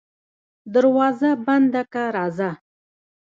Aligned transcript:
دروازه 0.73 1.29
بنده 1.45 1.81
که 1.93 2.03
راځه. 2.15 2.49